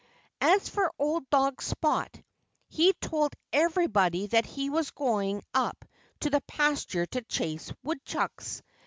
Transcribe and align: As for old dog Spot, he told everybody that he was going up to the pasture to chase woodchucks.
As 0.41 0.67
for 0.67 0.91
old 0.97 1.29
dog 1.29 1.61
Spot, 1.61 2.09
he 2.69 2.91
told 2.93 3.33
everybody 3.53 4.25
that 4.25 4.47
he 4.47 4.71
was 4.71 4.89
going 4.89 5.43
up 5.53 5.85
to 6.21 6.31
the 6.31 6.41
pasture 6.47 7.05
to 7.05 7.21
chase 7.21 7.71
woodchucks. 7.83 8.63